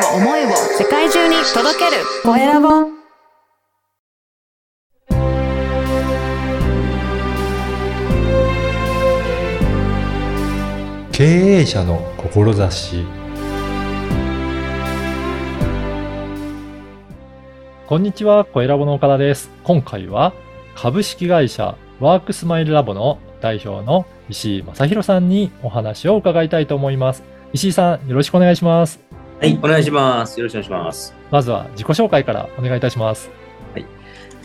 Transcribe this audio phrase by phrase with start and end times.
[0.00, 0.48] を思いを
[0.78, 3.00] 世界中に届けるコエラボ
[11.12, 11.24] 経
[11.60, 13.04] 営者の志
[17.86, 19.50] こんにちは、コエラボの岡田です。
[19.64, 20.32] 今回は
[20.76, 27.22] 株式会社ワークスマイルラボの代表の石井正弘さんにお話を伺いたいと思います。
[27.52, 29.09] 石井さん、よろしくお願いします。
[29.40, 30.38] はい、お願いします。
[30.38, 31.14] よろしくお願いします。
[31.30, 33.30] まずは自己紹介からお願いいたします。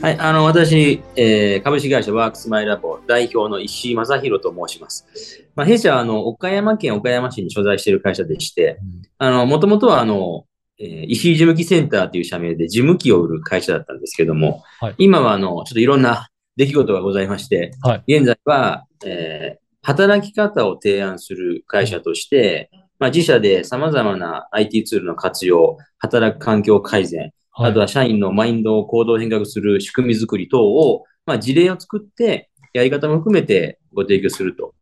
[0.01, 5.05] はい、あの、私、えー株式会社ワークスマイルラボ代表の石井正弘と申します。
[5.53, 8.79] まあ、弊社は、あの、岡山県岡山市に所在している会社でして、
[9.17, 10.45] あの、もともとは、あの、
[10.79, 27.31] えー石井事務機センターという社名で事務機を売る会社だったんですけども、はい今は、あの、ちょっといろんな出来事がございまして、はい現在は、えー働き方を提案する会社として、まあ、自社で様々な IT ツールの活用、働く環境改善、はい
[27.71, 34.73] あとは社員のマインドを行動変革する仕組み作り等を、まあ、事例を作って、やり方も含めてご提供すると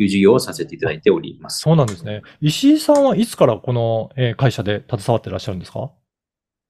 [0.00, 1.60] いう事業をさせていただいております。
[1.60, 2.22] そうなんですね。
[2.40, 5.92] 石井さんはいつからこのえー会社で携わっていらっしゃるんですか？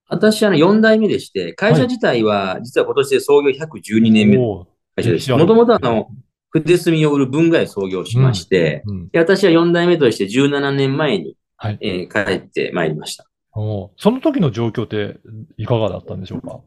[0.09, 5.31] 私はあの4代目でして、会社自体は実は今年で創業112年目の会社です。
[5.31, 6.07] もともとあの、
[6.51, 11.77] 筆墨を売る文具屋創業しまして、うんで私は4代目として17年前に、はい。
[11.81, 13.25] えー帰ってまいりました。
[13.53, 15.19] その時の状況って
[15.57, 16.59] いかがだったんでしょうか？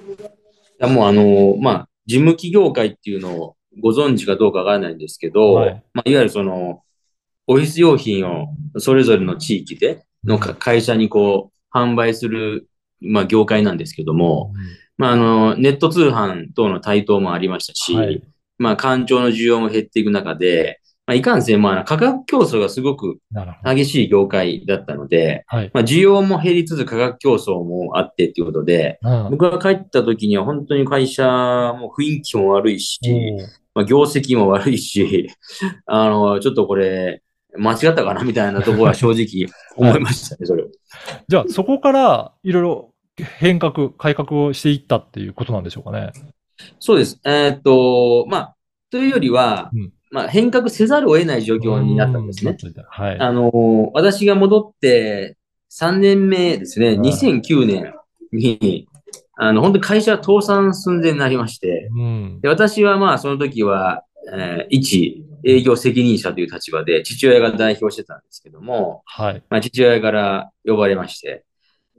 [0.00, 5.84] いやもうあの、まあ、事務企業界っていうのをご存知かどうかわからないんですけど、はい。
[5.92, 6.82] まあ、いわゆるその、
[7.46, 8.48] オフィス用品を
[8.78, 12.68] それぞれの地域でのか会社にこう、販売する、
[13.00, 14.52] まあ、業界なんですけども、
[14.96, 18.22] まあ、あの、ネット通販等の台頭もありましたし、はい
[18.60, 23.18] まあ、官庁の需要も減っていく中で、まあ、いかんせん、まあ、価格競争がすごく。
[23.64, 25.70] 激しい業界だったので、はい。
[25.72, 33.00] まあ、需要も減りつつ価格競争もあってっていうことで、うん僕が帰った時には本当に会社も雰囲気も悪いし、
[33.74, 35.30] まあ、業績も悪いし、
[35.86, 37.22] あの、ちょっとこれ、
[37.56, 40.66] 間違ったかなみたいなところは正直思いましたね、それを。
[41.26, 46.12] じゃあ、そこからいろいろ変革、改革をしていったっていうことなんでしょうかね。
[46.78, 47.20] そうです。
[47.24, 48.56] えーっと、まあ、
[48.90, 52.56] というよりは、うんまあ、変革せざるを得ない状況になったんですね。
[52.60, 52.72] うん。
[52.88, 53.18] はい。
[53.18, 55.36] あの、私が戻って
[55.70, 57.94] 3年目ですね、はい2009年
[58.32, 58.88] に、
[59.36, 62.40] あの、本当に会社は倒産寸前になりまして、うん。
[62.42, 69.42] で私はまあ、その時は、えー一営業責任者という立場で、父親が代表してたんですけども、はい。
[69.48, 71.44] まあ、父親から呼ばれまして、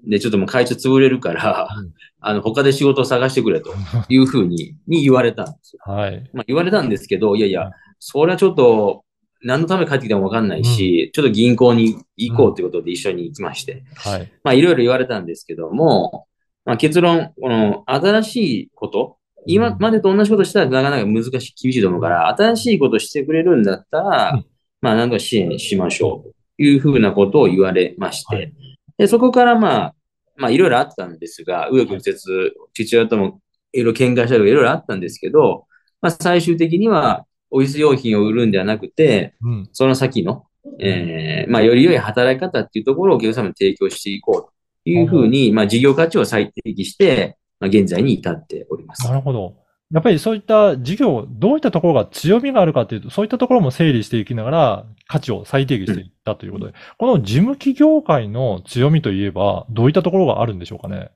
[0.07, 1.93] で、ちょっともう会社潰れるから、うん。
[2.19, 3.73] あの、他で仕事を探してくれと
[4.09, 5.81] いうふうに、に言われたんですよ。
[5.85, 6.29] はい。
[6.33, 9.03] まあ、言われたんですけど、いやいはいや、それはちょっと、
[9.43, 14.31] 何のために帰ってきたかもわかんないし、ちょっと銀行に行こうということで一緒に行きまして、はい。
[14.43, 16.27] まあ、いろいろ言われたんですけども、
[16.63, 24.45] まあ、結論、この、新しいこと、今までと同じことしたらなかなか難しい、厳しいと思うから、新しいことしてくれるんだったら、うん。
[24.81, 28.53] まあ、なんとか支援しましょうというふうなことを言われまして、はい
[29.01, 29.95] で、そこからまあ、
[30.35, 33.41] まあ、いろいろあったんですが、右翼曲折、父親とも
[33.73, 35.65] いろいろ喧嘩したりとかいろいろあったんですけど、
[36.01, 39.69] まあ、最終的には、オフィス用品を売るんではなくて、うん。
[39.73, 40.45] その先の、
[40.79, 44.53] えーまあ、より良い働き方っていうところをお客様に提供していこう
[44.83, 49.15] というふうに、まあ、事業価値を最適化して、まあ、現在に至っておりますな。
[49.15, 49.55] るほど。
[49.91, 61.11] やっぱりそういった事業、どういったところが強みがあるかというと、そういったところも整理していきながら、価値を最低限していったということで、この事務企業界の強みといえば、どういったところがあるんでしょうかね？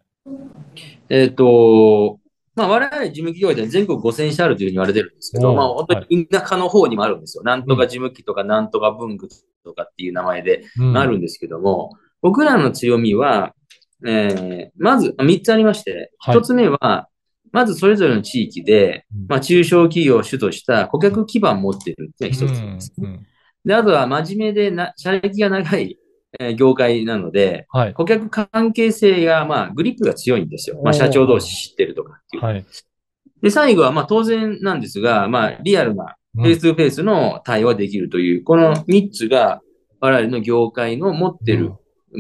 [1.10, 2.20] えっ、と、
[2.56, 7.44] まあ、我々事務企業では全国5000社あるというふうに言われてるんですけど、まあ、本当に田舎の方にもあるんですよ。
[7.44, 9.28] なんとか事務機とか、なんとか文具
[9.64, 10.98] とかっていう名前でうん。
[10.98, 11.92] あるんですけども、
[12.22, 13.54] 僕らの強みは、
[14.06, 16.38] えーまず3つありまして、はい。
[16.38, 17.08] 1つ目は、
[17.56, 22.94] まずそれぞれの地域で、うんまあ、中小企業を主とした顧客基盤を持っているっていうのが一つです。
[22.98, 23.26] うんうん
[23.66, 25.98] で、あとは真面目でな、社歴が長い、
[26.40, 27.94] えー業界なので、はい。
[27.94, 30.80] 顧客関係性が、まあ、グリップが強いんですよ。
[30.84, 32.44] まあ、社長同士知ってるとかっていう。
[32.44, 32.66] はい。
[33.42, 39.62] で、最後は、まあ、当然なんですが、まあ、リアルな、うんフェイス2フェイスの対応できるという、この3つが、
[40.02, 41.72] 我々の業界の持ってる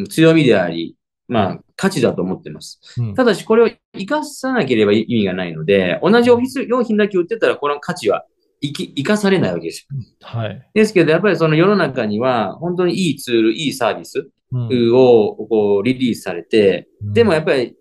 [0.09, 0.95] 強みであり、
[1.27, 2.79] まあ、価値だと思ってます。
[2.97, 8.25] うんただし、これを活かさなければ意味がないので、同じオフィス用品だけ売ってたら、この価値は
[8.61, 9.97] 生き生かされないわけですよ。
[10.21, 10.69] はい。
[10.73, 17.75] ですけど、やっぱりその世の中には、本当にいいツール、いいサービスうんをこうリリースされて、でもやっぱぱり、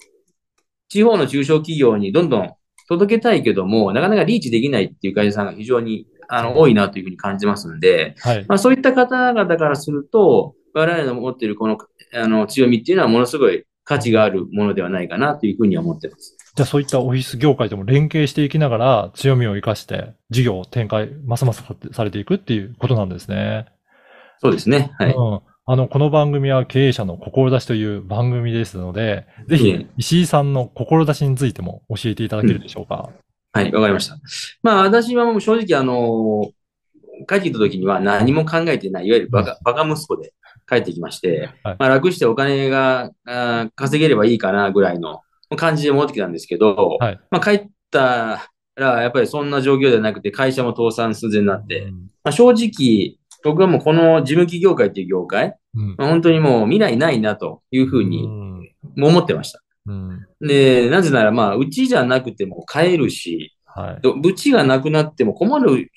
[0.88, 2.52] 地方の中小企業にどんどん
[2.88, 8.46] 届けたいけども、なかなかリーチできないっていう会社さんが非常にあの多いなというふうに感じますんで、り、はい。
[8.48, 11.78] まあ、そういった方々からすると、我々の持っているこの
[12.12, 16.36] あの強みっていうのはものすごい価値があるものではないかなというふうには思ってます。
[16.56, 23.66] じゃあそういったオフィス業界でも連携していきながら強みを生かして事業を展開、ますますされていくっていうことなんですね。
[24.40, 24.92] そうですね。
[24.98, 25.12] はい。
[25.12, 25.40] うん。
[25.66, 33.10] あの、この番組は経営者の志という番組ですので、ぜひ石井さんの志についても教えていただけるでしょうか？
[33.52, 34.16] はい、わかりました。
[34.62, 36.50] まあ私はもう正直あの、
[37.28, 40.32] 帰ってきた時には何も考えてない、いわゆるバカ、バカ息子で
[40.68, 41.76] 帰ってきまして、はい。
[41.78, 43.10] まあ楽してお金が
[43.74, 45.20] 稼げればいいかなぐらいの
[45.56, 47.20] 感じで戻ってきたんですけど、はい。
[47.30, 52.10] まあ帰ったらやっぱりそんな状況ではなくて会社も倒産寸前になって、うん。
[52.24, 55.94] まあ、正直僕はもうこの事務機業界っていう業界、うん。
[55.98, 58.68] まあ、本当にもう未来ないなというふううにん。
[58.98, 59.62] 思ってました。
[59.86, 60.26] うん。
[60.40, 63.98] で、なぜならまあうちじゃなくても買えるし、はい。
[64.02, 65.90] どうちがなくなっても困る、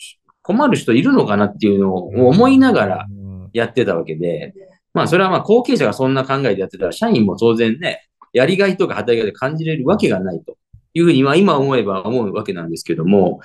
[0.47, 3.49] 困る人いるのかなっていうのを思いながらうん。
[3.53, 4.53] やってたわけで、
[4.93, 10.57] まあそれはまあ後継者がそんな考えでやってたら、社員も当然ね、やりがいとか働きがいで感じれるわけがないと
[10.93, 13.41] いうふうに、まあ今思えば思うわけなんですけども、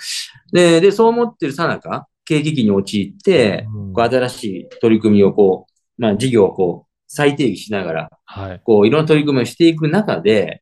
[0.52, 3.92] で、で、そう思ってるさなか、経営危機に陥って、うん。
[3.92, 5.66] こう新しい取り組みをこ
[5.98, 8.60] う、まあ事業をこう、再定義しながら、はい。
[8.64, 10.61] こう、いろんな取り組みをしていく中で、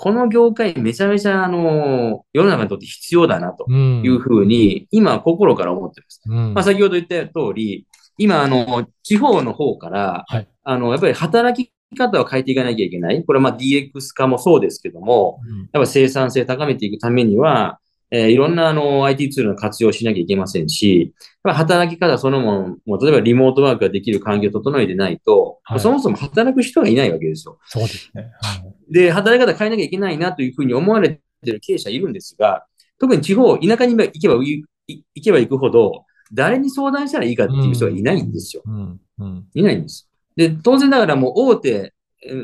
[0.00, 3.66] この業界めちゃめちゃ、あの、世の中にとって必要だなと。
[3.68, 6.22] うんいうふうに、今心から思ってます。
[6.24, 7.86] うんまあ、先ほど言った通り、
[8.16, 13.24] 今、あの、地方の方から、はいあの、やっぱり働き方を変えていかなきゃいけない。
[13.24, 17.80] これはまあ DX 化もそうですけども、うんやっぱ生産性高めていくためには、
[18.10, 21.14] えーいろんなあの IT ツールの活用をしなきゃいけませんし、
[21.44, 27.58] 働き方そのものも、例えばリモートワークができる環境を整えてないと、はいそもそも働く人がいないわけですよ。
[27.66, 28.30] そうですね。
[28.40, 32.64] はいで、働き方変えなきゃいけないなというふうに思われている経営者いるんですが、
[32.98, 38.62] 特に地方、田舎に行けばい行けば行くほど、誰に相談したらいいかっていう人がいないんですよ。
[38.66, 39.00] うん。
[39.18, 39.46] うん。
[39.54, 40.08] いないんです。
[40.36, 41.92] で、当然ながらもう大手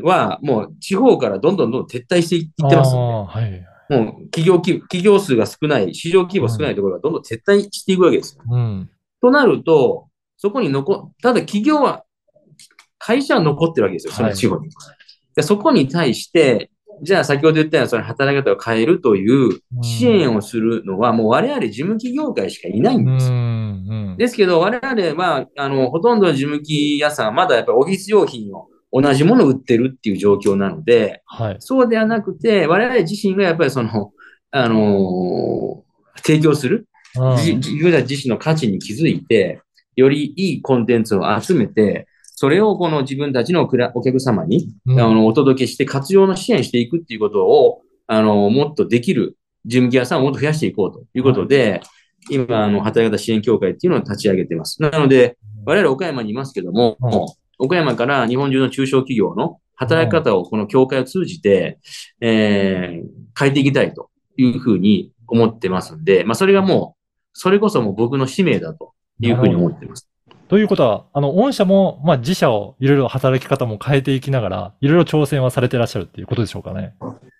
[0.02, 3.64] はもう地方からどんどんどんどん撤退していってますあのあはい。
[3.88, 8.42] で、もう企業規、企業数が少ない、市場規模少ないところがどんどん撤退していくわけですよ。
[8.48, 8.90] うん。
[9.20, 12.04] となると、そこに残、ただ企業は、
[12.98, 14.70] 会社は残ってるわけですよ、その地方に。
[15.36, 16.70] でそこに対して、
[17.02, 23.34] じゃあ先ほど言ったようなその働き方を変えるという支援をするのは、もう我々事務企業界しかいないんですよ。
[23.34, 23.40] うん。
[23.40, 24.16] うん。
[24.16, 31.56] ですけど、我々は、あの、ほとんどの事務機屋さんはまだやっぱりオフィス用品を同じものを売ってるっていう状況なので、はい。
[31.58, 34.12] そうではなくて、我々自身がやっぱりその、
[34.52, 35.84] あのー
[36.22, 36.86] 提供する
[37.36, 39.60] 自分たち自身の価値に気づいて、
[39.96, 49.36] よりいいコンテンツを集めて、それをこの自分たちのお客様に、うんあのお届けして活用の支援していくっていうことを、あの、もっとできる
[49.66, 51.80] 事務機屋さんをもっと増やしていこうということで、
[52.30, 54.80] 今、あの、働き方支援協会っていうのを立ち上げてます。
[54.80, 55.36] なので、
[55.66, 61.78] 我々岡山にいますけども、うん岡山から日本中の中小企業の働き方をこの協会を通じて、
[62.20, 67.00] えー変えていきたいというふうに思ってますんで、まあ、それがもう、
[67.32, 70.08] それこそもう僕の使命だというふうに思ってます。
[70.46, 76.94] ということは、あの、御社も、まあ、自社をいろいろ働き方も変えていきながら、いろいろ挑戦はされてらっしゃるっていうことでしょうかね。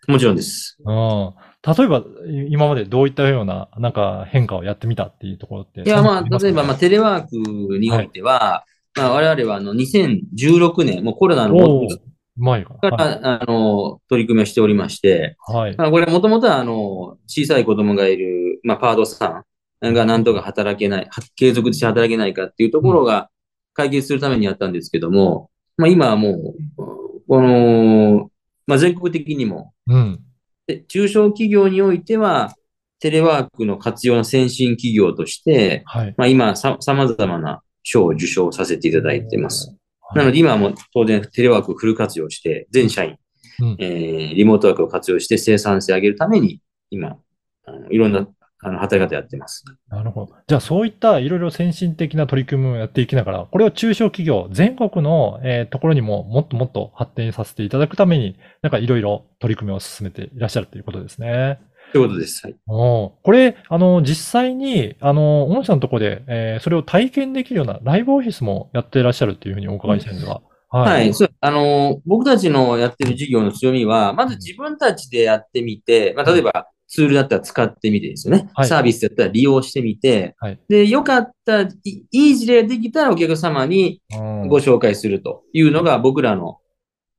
[0.08, 0.78] もちろんです。
[0.84, 1.34] うん。
[1.76, 2.02] 例えば、い
[2.50, 5.82] 今までどういったような、なんか変化をやってみたっていうところって。
[5.82, 7.36] いや、まあ、例えば、まあ、テレワーク
[7.78, 8.64] においては、
[8.96, 15.76] まあ、我々はあの、2016年、もうコロナのおーずっうまいかとから、あの、取り組みをしておりまして、はい。
[15.76, 19.44] まあ、これもともとは、あの、小さい子供がいる、まあ、パートさ
[19.84, 23.30] んがなんとか働けない、は継続して働けないかっていうところが
[23.72, 28.30] 解決するためにやったんですけども、まあ、今はもう、この、
[28.66, 30.20] まあ、全国的にも、うん。
[30.66, 32.54] で中小企業においては、
[32.98, 36.14] テレワークの活用の先進企業として、はい。
[36.16, 39.68] まあ、今さ、様々な賞を受賞させていただいてます。
[39.68, 39.78] はい
[40.14, 43.16] なので今はもう当然テレワークをフル活用して、全社員、
[43.58, 46.60] うんえーリモートワークを活用して生産性を上げるために、
[46.90, 47.16] 今、
[47.64, 48.28] あのいろんな
[48.66, 49.64] あの働き方やってます。
[49.88, 50.34] なるほど。
[50.46, 61.60] じゃあ、そういったいろいろ先進的な取り組みをやっていきながら、これを中小企業、全国の、えーところにももっともっと発展させていただくために、なんかいろいろ取り組みを進めていらっしゃるということですね。
[61.94, 62.44] ということです。
[62.44, 62.56] はい。
[62.66, 70.40] おーこれ、あの、実際に、あの、御社のところで、えーそれを体験できるようなライブオフィスもやっていらっしゃるっていうふうにお伺いしたいんですが。
[70.70, 71.14] ははい。
[71.14, 78.50] そうあの、僕たちのやってる事業の強みは、まず自分たちでやってみて、まあ、例えばツールだったら使ってみてですよね。
[78.54, 86.58] はいサービスだったら利用してみて、はいで、よかった、いいい事例ができたらお客様にうんご紹介するというのが僕らの、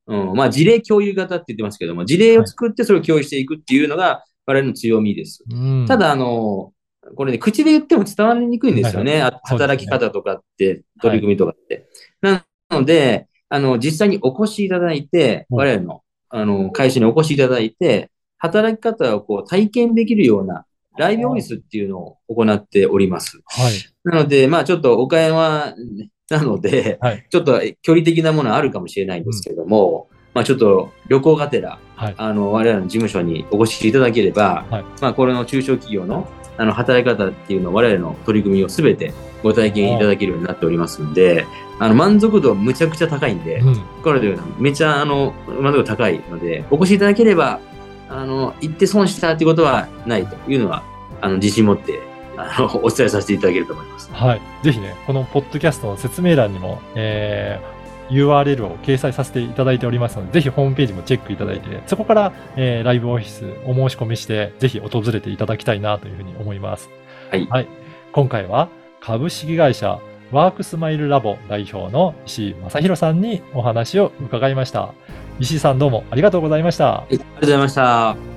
[0.07, 5.43] うん、まあ事例共有型って言ってますけども、事例を作ってそれを共有していくっていうのが我々の強みです。
[5.49, 6.71] うんただ、あの、
[7.15, 9.21] これね、口で言っても伝わりにくいんですよね。
[9.43, 11.87] 働き方とかって、取り組みとかって。
[12.21, 20.65] なので、あの、実際にお越しいただいて、うん我々の、あの、会社にお越しいただいて、働き方をこう体験できるような
[20.97, 23.39] ライブオフィスっていうのを行っております。
[23.45, 23.73] はい。
[24.03, 25.73] なので、まあちょっと岡山
[26.29, 27.25] なので、はい。
[27.29, 32.15] ちょっと距離的なものはあるかもしれないんですけども、まあちょっと旅行がてら、はい。
[32.17, 36.27] あの、我々の事務所にお越しいただければ、はいまあこれの中小企業の
[36.57, 39.13] あの働き方っていうのを我々の取り組みをすべて
[39.43, 41.45] ご体験いただけるようになっておりますんで、
[41.79, 43.81] あの満足度はむちゃくちゃ高いんで、うん。
[44.03, 47.59] これでめちゃあの満足度高いので、お越しいただければ、
[48.09, 50.83] あの、行って損したっていうことはないというのは、
[51.21, 51.99] あの、自信持って、
[52.37, 54.09] あの、お伝えさせていただけると思います。
[54.11, 54.41] はい。
[54.63, 57.75] ぜひね、このポッドキャストの説明欄にも、えー、
[58.09, 66.89] URL を掲載させていただいておりますので、ぜひホームページもチェックいただいて、そこから、えー、ライブオフィスお申し込みして、ぜひ訪れていただきたいなというふうに思います。
[67.31, 67.67] はいはい。
[68.11, 68.69] 今回は、
[69.01, 69.99] 株式会社
[70.31, 74.93] ワークスマイルラボ代表の石井正弘さんにお話を伺いました。
[75.39, 76.85] 石井さんどうもありがとうございました。
[76.85, 78.34] はいありがとうございました。